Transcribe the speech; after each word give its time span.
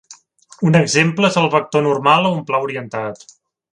Un 0.69 0.77
exemple 0.79 1.29
és 1.33 1.37
el 1.41 1.49
vector 1.57 1.85
normal 1.89 2.29
a 2.31 2.33
un 2.39 2.41
pla 2.49 2.63
orientat. 2.69 3.29